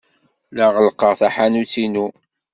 [0.55, 2.07] La ɣellqeɣ taḥanut-inu.